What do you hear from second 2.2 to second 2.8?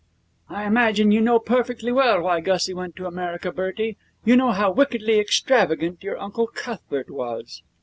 why Gussie